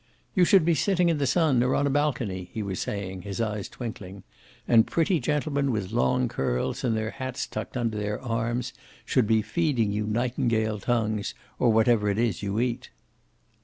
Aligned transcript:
"You 0.33 0.45
should 0.45 0.65
be 0.65 0.73
sitting 0.73 1.09
in 1.09 1.19
the 1.19 1.27
sun, 1.27 1.61
or 1.61 1.75
on 1.75 1.85
a 1.85 1.91
balcony," 1.91 2.49
he 2.51 2.63
was 2.63 2.79
saying, 2.79 3.21
his 3.21 3.39
eyes 3.39 3.69
twinkling. 3.69 4.23
"And 4.67 4.87
pretty 4.87 5.19
gentlemen 5.19 5.69
with 5.71 5.91
long 5.91 6.27
curls 6.27 6.83
and 6.83 6.97
their 6.97 7.11
hats 7.11 7.45
tucked 7.45 7.77
under 7.77 7.99
their 7.99 8.19
arms 8.19 8.73
should 9.05 9.27
be 9.27 9.43
feeding 9.43 9.91
you 9.91 10.07
nightingale 10.07 10.79
tongues, 10.79 11.35
or 11.59 11.71
whatever 11.71 12.09
it 12.09 12.17
is 12.17 12.41
you 12.41 12.59
eat." 12.59 12.89